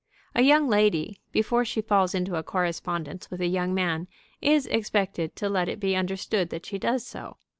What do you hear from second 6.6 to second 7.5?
she does so.